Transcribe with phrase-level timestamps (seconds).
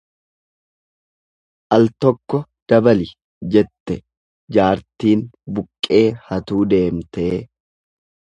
[1.75, 2.39] Al tokko
[2.73, 3.05] dabali
[3.55, 3.97] jette
[4.57, 5.21] jaartiin
[5.59, 7.31] buqqee hatuu deemtee.